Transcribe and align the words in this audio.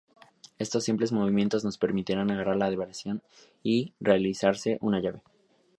Estos 0.57 0.83
simples 0.83 1.11
movimientos 1.11 1.63
nos 1.63 1.77
permitirá 1.77 2.23
agarrar 2.23 2.55
al 2.55 2.63
adversario 2.63 3.21
y 3.61 3.93
realizarle 4.01 4.79
una 4.81 4.99
llave. 4.99 5.21